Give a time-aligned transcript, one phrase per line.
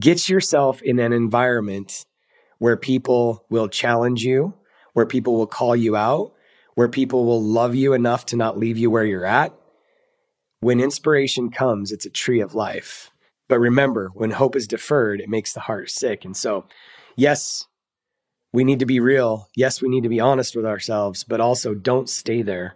[0.00, 2.06] Get yourself in an environment
[2.58, 4.54] where people will challenge you,
[4.94, 6.32] where people will call you out,
[6.74, 9.54] where people will love you enough to not leave you where you're at.
[10.60, 13.10] When inspiration comes, it's a tree of life.
[13.48, 16.24] But remember, when hope is deferred, it makes the heart sick.
[16.24, 16.64] And so,
[17.16, 17.66] yes,
[18.52, 19.48] we need to be real.
[19.54, 22.74] Yes, we need to be honest with ourselves, but also don't stay there.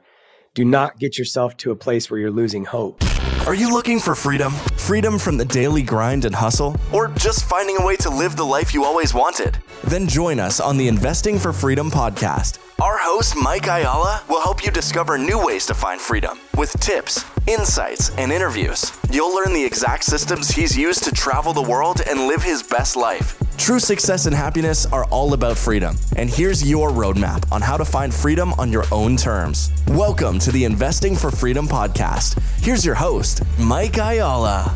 [0.55, 3.03] Do not get yourself to a place where you're losing hope.
[3.45, 4.53] Are you looking for freedom?
[4.77, 6.77] Freedom from the daily grind and hustle?
[6.93, 9.59] Or just finding a way to live the life you always wanted?
[9.83, 12.61] Then join us on the Investing for Freedom podcast.
[12.81, 17.25] Our host, Mike Ayala, will help you discover new ways to find freedom with tips,
[17.49, 18.93] insights, and interviews.
[19.11, 22.95] You'll learn the exact systems he's used to travel the world and live his best
[22.95, 23.37] life.
[23.57, 25.97] True success and happiness are all about freedom.
[26.17, 29.71] And here's your roadmap on how to find freedom on your own terms.
[29.89, 32.39] Welcome to the Investing for Freedom podcast.
[32.63, 34.75] Here's your host, Mike Ayala.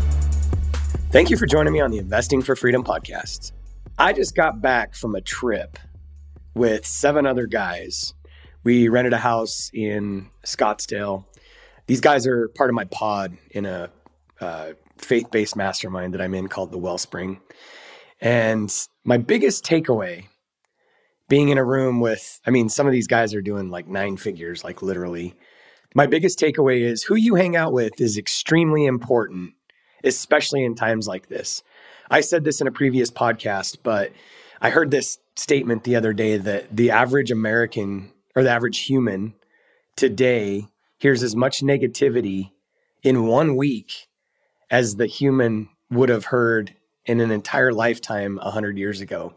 [1.11, 3.53] Thank you for joining me on the Investing for Freedom podcast.
[3.99, 5.79] I just got back from a trip
[6.55, 8.15] with seven other guys.
[8.65, 11.25] We rented a house in Scottsdale.
[11.89, 13.91] These guys are part of my pod in a
[14.41, 17.41] uh, faith based mastermind that I'm in called the Wellspring.
[18.21, 18.73] And
[19.05, 20.27] my biggest takeaway
[21.29, 24.17] being in a room with, I mean, some of these guys are doing like nine
[24.17, 25.35] figures, like literally.
[25.95, 29.53] My biggest takeaway is who you hang out with is extremely important,
[30.05, 31.63] especially in times like this.
[32.11, 34.13] I said this in a previous podcast, but
[34.61, 39.35] I heard this statement the other day that the average American or the average human
[39.97, 40.67] today
[40.99, 42.51] hears as much negativity
[43.03, 44.09] in one week
[44.71, 46.75] as the human would have heard
[47.09, 49.33] in an entire lifetime 100 years ago.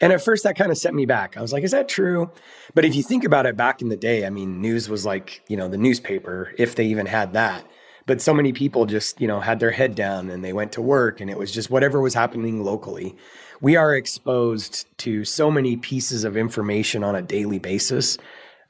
[0.00, 1.36] And at first, that kind of set me back.
[1.36, 2.30] I was like, is that true?
[2.74, 5.42] But if you think about it back in the day, I mean, news was like,
[5.48, 7.64] you know, the newspaper, if they even had that.
[8.06, 10.82] But so many people just, you know, had their head down and they went to
[10.82, 13.16] work and it was just whatever was happening locally.
[13.60, 18.18] We are exposed to so many pieces of information on a daily basis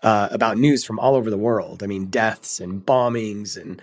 [0.03, 1.83] uh, about news from all over the world.
[1.83, 3.83] I mean, deaths and bombings and,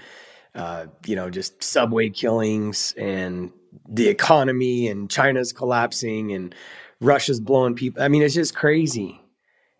[0.55, 3.51] uh, you know, just subway killings and
[3.87, 6.53] the economy and China's collapsing and
[6.99, 8.01] Russia's blowing people.
[8.01, 9.21] I mean, it's just crazy.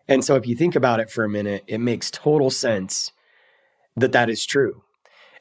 [0.08, 3.12] And so if you think about it for a minute, it makes total sense
[3.96, 4.82] that that is true.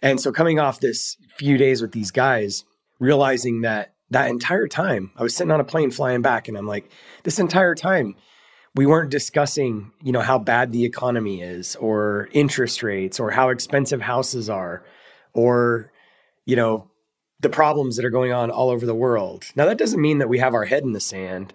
[0.02, 2.66] And so coming off this few days with these guys,
[3.00, 6.68] realizing that that entire time I was sitting on a plane flying back and I'm
[6.68, 6.92] like,
[7.24, 8.16] this entire time
[8.76, 13.50] we weren't discussing, you know, how bad the economy is or interest rates or how
[13.50, 14.84] expensive houses are
[15.34, 15.92] or,
[16.46, 16.91] you know,
[17.42, 19.46] the problems that are going on all over the world.
[19.56, 21.54] Now, that doesn't mean that we have our head in the sand,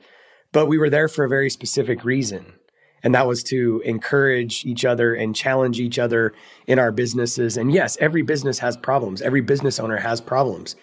[0.53, 2.55] but we were there for a very specific reason.
[3.03, 6.33] And that was to encourage each other and challenge each other
[6.67, 7.57] in our businesses.
[7.57, 9.23] And yes, every business has problems.
[9.23, 10.75] Every business owner has problems.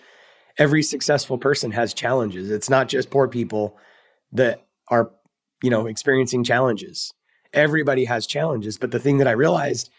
[0.58, 2.50] Every successful person has challenges.
[2.50, 3.78] It's not just poor people
[4.32, 5.12] that are,
[5.62, 7.14] you know, experiencing challenges.
[7.52, 8.78] Everybody has challenges.
[8.78, 9.90] But the thing that I realized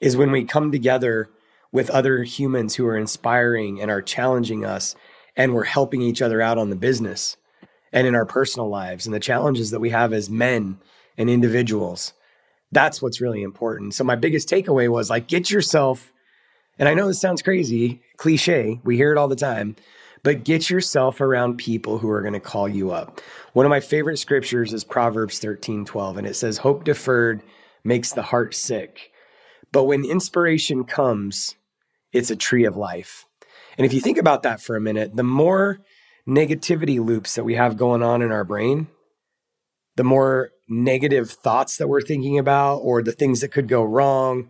[0.00, 1.28] is when we come together
[1.74, 4.94] with other humans who are inspiring and are challenging us
[5.36, 7.36] and we're helping each other out on the business
[7.92, 10.78] and in our personal lives and the challenges that we have as men
[11.18, 12.12] and individuals.
[12.70, 13.92] That's what's really important.
[13.92, 16.12] So my biggest takeaway was like get yourself
[16.78, 19.74] and I know this sounds crazy, cliche, we hear it all the time,
[20.22, 23.20] but get yourself around people who are going to call you up.
[23.52, 27.42] One of my favorite scriptures is Proverbs 13, 12, and it says, Hope deferred
[27.82, 29.12] makes the heart sick.
[29.70, 31.56] But when inspiration comes,
[32.14, 33.26] it's a tree of life.
[33.76, 35.80] And if you think about that for a minute, the more
[36.26, 38.86] negativity loops that we have going on in our brain,
[39.96, 44.48] the more negative thoughts that we're thinking about or the things that could go wrong,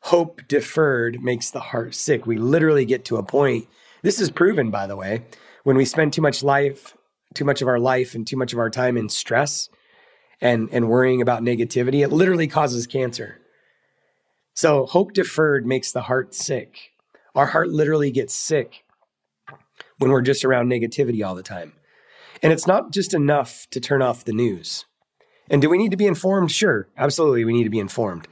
[0.00, 2.26] hope deferred makes the heart sick.
[2.26, 3.66] We literally get to a point.
[4.02, 5.24] This is proven, by the way,
[5.64, 6.96] when we spend too much life,
[7.34, 9.68] too much of our life and too much of our time in stress
[10.40, 13.40] and, and worrying about negativity, it literally causes cancer.
[14.54, 16.92] So hope deferred makes the heart sick.
[17.34, 18.84] Our heart literally gets sick
[19.98, 21.72] when we're just around negativity all the time.
[22.42, 24.84] And it's not just enough to turn off the news.
[25.50, 26.52] And do we need to be informed?
[26.52, 28.28] Sure, absolutely, we need to be informed.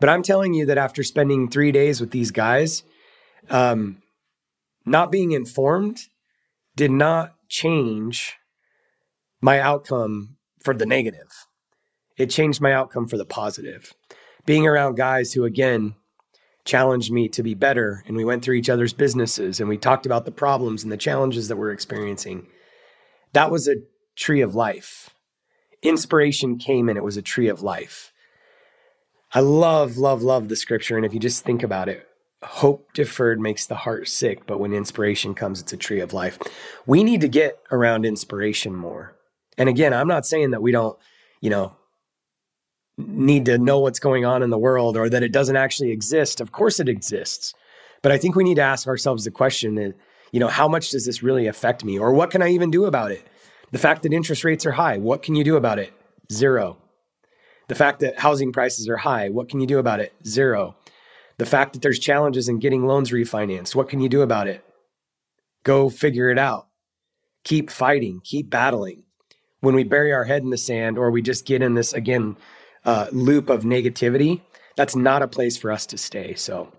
[0.00, 2.84] But I'm telling you that after spending three days with these guys,
[3.50, 4.02] um,
[4.86, 6.00] not being informed
[6.76, 8.36] did not change
[9.40, 11.46] my outcome for the negative.
[12.16, 13.92] It changed my outcome for the positive
[14.46, 15.94] being around guys who, again,
[16.64, 18.02] challenged me to be better.
[18.06, 20.96] And we went through each other's businesses and we talked about the problems and the
[20.96, 22.46] challenges that we're experiencing.
[23.32, 23.76] That was a
[24.16, 25.10] tree of life.
[25.82, 28.12] Inspiration came and it was a tree of life.
[29.34, 30.96] I love, love, love the scripture.
[30.96, 32.08] And if you just think about it,
[32.42, 36.38] hope deferred makes the heart sick, but when inspiration comes, it's a tree of life.
[36.86, 39.16] We need to get around inspiration more.
[39.58, 40.96] And again, I'm not saying that we don't,
[41.40, 41.74] you know,
[42.96, 46.40] need to know what's going on in the world or that it doesn't actually exist.
[46.40, 47.54] Of course it exists.
[48.02, 49.94] But I think we need to ask ourselves the question
[50.32, 51.96] you know, how much does this really affect me?
[51.96, 53.24] Or what can I even do about it?
[53.70, 55.92] The fact that interest rates are high, what can you do about it?
[56.32, 56.76] Zero.
[57.68, 60.12] The fact that housing prices are high, what can you do about it?
[60.26, 60.76] Zero.
[61.38, 64.64] The fact that there's challenges in getting loans refinanced, what can you do about it?
[65.62, 66.66] Go figure it out.
[67.44, 69.04] Keep fighting, keep battling.
[69.60, 72.36] When we bury our head in the sand or we just get in this, again,
[72.84, 74.40] uh, loop of negativity,
[74.76, 76.34] that's not a place for us to stay.
[76.34, 76.72] So,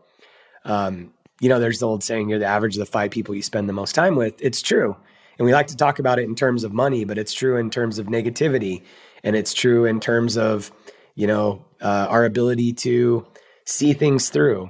[0.64, 3.42] um, you know, there's the old saying, you're the average of the five people you
[3.42, 4.36] spend the most time with.
[4.40, 4.96] It's true.
[5.38, 7.70] And we like to talk about it in terms of money, but it's true in
[7.70, 8.84] terms of negativity.
[9.24, 10.72] And it's true in terms of,
[11.16, 13.26] you know, uh, our ability to
[13.66, 14.70] see things through.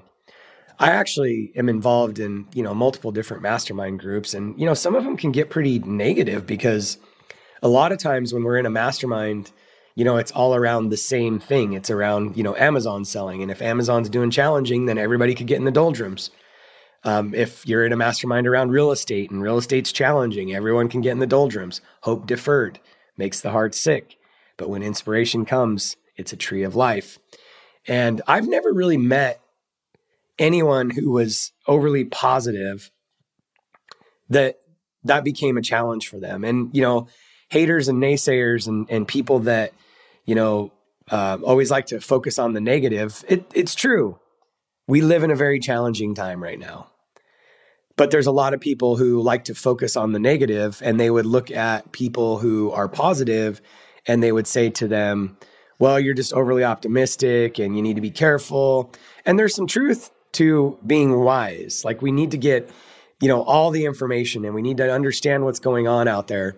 [0.80, 4.34] I actually am involved in, you know, multiple different mastermind groups.
[4.34, 6.98] And, you know, some of them can get pretty negative because
[7.62, 9.52] a lot of times when we're in a mastermind,
[9.96, 11.74] you know, it's all around the same thing.
[11.74, 13.42] It's around, you know, Amazon selling.
[13.42, 16.32] And if Amazon's doing challenging, then everybody could get in the doldrums.
[17.06, 21.02] Um, if you're in a mastermind around real estate and real estate's challenging, everyone can
[21.02, 21.80] get in the doldrums.
[22.02, 22.80] Hope deferred
[23.18, 24.18] makes the heart sick.
[24.58, 27.20] But when inspiration comes, it's a tree of life.
[27.88, 29.40] And I've never really met
[30.38, 32.92] anyone who was overly positive
[34.30, 34.60] that
[35.04, 36.44] that became a challenge for them.
[36.44, 37.08] And, you know,
[37.50, 39.72] haters and naysayers and, and people that
[40.25, 40.72] you know,
[41.10, 43.24] uh, always like to focus on the negative.
[43.27, 44.19] It, it's true.
[44.88, 46.88] We live in a very challenging time right now.
[47.98, 51.10] But there's a lot of people who like to focus on the negative and they
[51.10, 53.62] would look at people who are positive
[54.06, 55.38] and they would say to them,
[55.80, 58.94] well, you're just overly optimistic and you need to be careful.
[59.25, 61.83] And there's some truth to being wise.
[61.86, 62.69] Like we need to get,
[63.22, 66.56] you know, all the information and we need to understand what's going on out there.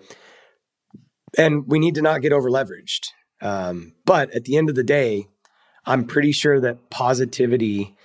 [1.37, 3.09] And we need to not get over leveraged.
[3.41, 5.27] Um, but at the end of the day,
[5.85, 7.95] I'm pretty sure that positivity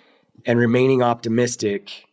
[0.46, 2.06] and remaining optimistic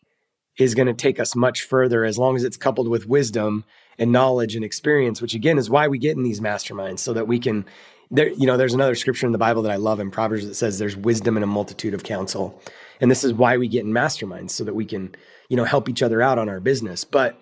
[0.57, 3.63] is going to take us much further as long as it's coupled with wisdom
[3.97, 7.27] and knowledge and experience, which again is why we get in these masterminds so that
[7.27, 7.65] we can
[8.11, 10.55] there you know there's another scripture in the Bible that I love in Proverbs that
[10.55, 12.61] says there's wisdom in a multitude of counsel.
[12.99, 15.15] And this is why we get in masterminds so that we can,
[15.47, 17.03] you know, help each other out on our business.
[17.05, 17.39] But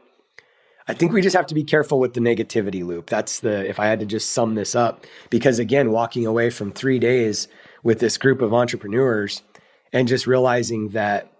[0.89, 3.07] I think we just have to be careful with the negativity loop.
[3.07, 6.71] That's the, if I had to just sum this up, because again, walking away from
[6.71, 7.49] three days
[7.83, 9.43] with this group of entrepreneurs
[9.91, 11.31] and just realizing that,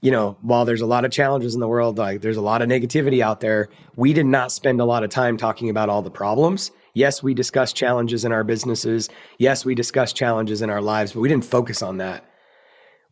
[0.00, 2.62] you know, while there's a lot of challenges in the world, like there's a lot
[2.62, 6.00] of negativity out there, we did not spend a lot of time talking about all
[6.00, 6.70] the problems.
[6.94, 9.10] Yes, we discussed challenges in our businesses.
[9.38, 12.24] Yes, we discussed challenges in our lives, but we didn't focus on that.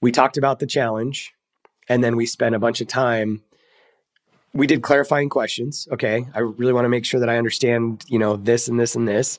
[0.01, 1.35] We talked about the challenge
[1.91, 3.43] and then we spent a bunch of time
[4.55, 5.87] we did clarifying questions.
[5.93, 6.27] Okay.
[6.35, 9.07] I really want to make sure that I understand, you know, this and this and
[9.07, 9.39] this.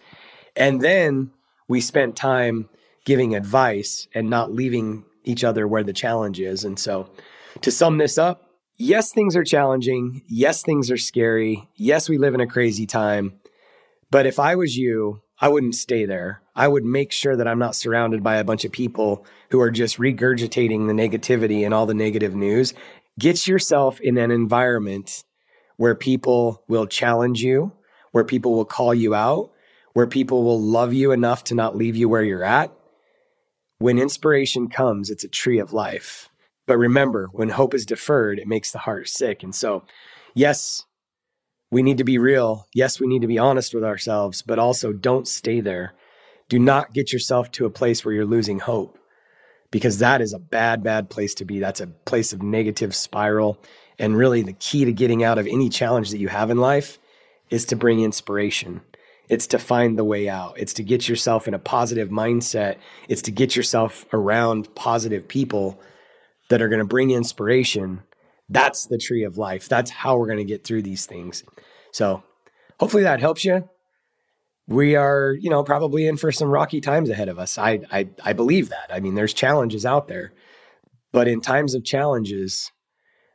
[0.56, 1.32] And then
[1.68, 2.70] we spent time
[3.06, 6.64] giving advice and not leaving each other where the challenge is.
[6.64, 7.10] And so
[7.62, 10.22] to sum this up, yes, things are challenging.
[10.28, 11.68] Yes, things are scary.
[11.76, 13.40] Yes, we live in a crazy time.
[14.12, 16.42] But if I was you, I wouldn't stay there.
[16.56, 19.72] I would make sure that I'm not surrounded by a bunch of people who are
[19.72, 22.74] just regurgitating the negativity and all the negative news
[23.20, 25.24] get yourself in an environment
[25.78, 27.74] where people will challenge you,
[28.12, 29.52] where people will call you out,
[29.94, 32.72] where people will love you enough to not leave you where you're at.
[33.78, 36.30] When inspiration comes, it's a tree of life.
[36.66, 39.44] But remember, when hope is deferred, it makes the heart sick.
[39.44, 39.84] And so,
[40.34, 40.84] yes,
[41.72, 42.68] we need to be real.
[42.74, 45.94] Yes, we need to be honest with ourselves, but also don't stay there.
[46.50, 48.98] Do not get yourself to a place where you're losing hope
[49.76, 51.60] because that is a bad, bad place to be.
[51.60, 53.60] That's a place of negative spiral.
[54.00, 56.98] And really, the key to getting out of any challenge that you have in life
[57.50, 58.80] is to bring inspiration.
[59.28, 60.58] It's to find the way out.
[60.58, 62.78] It's to get yourself in a positive mindset.
[63.10, 65.78] It's to get yourself around positive people
[66.48, 68.02] that are going to bring inspiration.
[68.48, 69.68] That's the tree of life.
[69.68, 71.44] That's how we're going to get through these things.
[71.92, 72.24] So,
[72.80, 73.68] hopefully, that helps you
[74.68, 77.58] we are, you know, probably in for some rocky times ahead of us.
[77.58, 78.90] I, I, I believe that.
[78.90, 80.34] I mean, there's challenges out there,
[81.12, 82.72] but in times of challenges,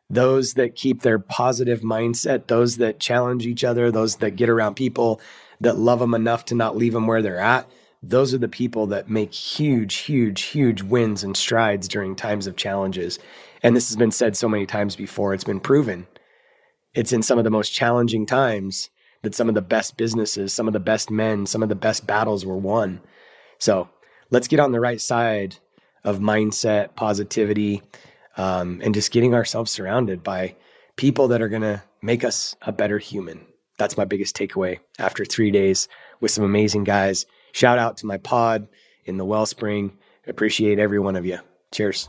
[0.09, 4.75] those that keep their positive mindset, those that challenge each other, those that get around
[4.75, 5.21] people
[5.61, 7.71] that love them enough to not leave them where they're at,
[8.03, 12.57] those are the people that make huge, huge, huge wins and strides during times of
[12.57, 13.19] challenges.
[13.63, 16.09] And this has been said so many times before, it's been proven.
[16.95, 18.91] It's in some of the most challenging times
[19.23, 22.07] that some of the best businesses, some of the best men, some of the best
[22.07, 23.01] battles were won.
[23.59, 23.89] So
[24.31, 25.57] let's get on the right side
[26.05, 27.83] of mindset, positivity,
[28.37, 30.57] um, and just getting ourselves surrounded by
[30.97, 33.47] people that are going to make us a better human.
[33.79, 35.89] That's my biggest takeaway after three days
[36.21, 37.27] with some amazing guys.
[37.53, 38.69] Shout out to my pod
[39.05, 39.97] in the Wellspring.
[40.27, 41.39] Appreciate every one of you.
[41.73, 42.09] Cheers.